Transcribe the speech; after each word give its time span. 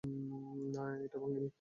না, 0.73 0.83
এটা 1.03 1.17
ভাঙেনি! 1.21 1.47